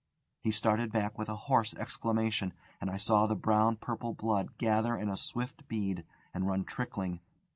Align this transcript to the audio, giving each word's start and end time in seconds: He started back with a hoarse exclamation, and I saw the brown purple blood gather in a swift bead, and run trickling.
He 0.41 0.49
started 0.49 0.91
back 0.91 1.15
with 1.19 1.29
a 1.29 1.35
hoarse 1.35 1.75
exclamation, 1.75 2.53
and 2.81 2.89
I 2.89 2.97
saw 2.97 3.27
the 3.27 3.35
brown 3.35 3.75
purple 3.75 4.15
blood 4.15 4.57
gather 4.57 4.97
in 4.97 5.09
a 5.09 5.15
swift 5.15 5.67
bead, 5.67 6.05
and 6.33 6.47
run 6.47 6.63
trickling. 6.63 7.19